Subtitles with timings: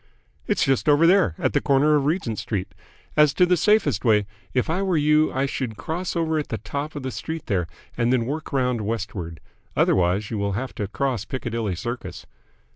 [0.47, 2.73] "It's just over there, at the corner of Regent Street.
[3.15, 6.57] As to the safest way, if I were you I should cross over at the
[6.57, 9.39] top of the street there and then work round westward.
[9.75, 12.25] Otherwise you will have to cross Piccadilly Circus."